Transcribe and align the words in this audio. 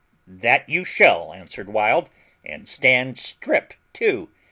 "That 0.25 0.67
you 0.67 0.83
shall," 0.83 1.31
answered 1.31 1.69
Wild, 1.69 2.09
"and 2.43 2.67
stand 2.67 3.19
strip 3.19 3.75
too." 3.93 4.29